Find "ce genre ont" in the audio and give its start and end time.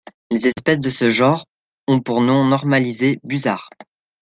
0.89-2.01